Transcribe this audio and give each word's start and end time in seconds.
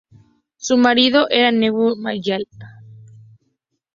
Su 0.57 0.77
marido 0.79 1.27
era 1.29 1.51
Newton 1.51 2.01
Mayall. 2.01 2.47